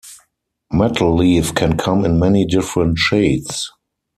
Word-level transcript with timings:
Metal 0.73 1.15
leaf 1.15 1.53
can 1.53 1.77
come 1.77 2.05
in 2.05 2.17
many 2.17 2.43
different 2.43 2.97
shades. 2.97 3.71